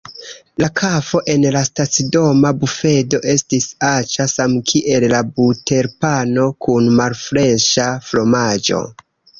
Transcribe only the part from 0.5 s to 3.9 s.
La kafo en la stacidoma bufedo estis